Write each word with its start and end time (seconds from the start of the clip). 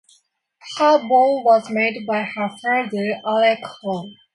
Her 0.79 0.97
bow 1.07 1.43
was 1.43 1.69
made 1.69 2.07
by 2.07 2.23
her 2.23 2.49
father, 2.63 3.21
Alec 3.23 3.59
Hou. 3.83 4.09